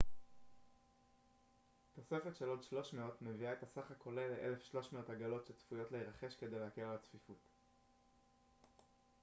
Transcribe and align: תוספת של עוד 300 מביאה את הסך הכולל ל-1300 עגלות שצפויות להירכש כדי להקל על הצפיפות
תוספת 1.93 2.35
של 2.35 2.47
עוד 2.47 2.63
300 2.63 3.21
מביאה 3.21 3.53
את 3.53 3.63
הסך 3.63 3.91
הכולל 3.91 4.29
ל-1300 4.31 5.11
עגלות 5.11 5.45
שצפויות 5.45 5.91
להירכש 5.91 6.35
כדי 6.35 6.59
להקל 6.59 6.81
על 6.81 6.95
הצפיפות 6.95 7.49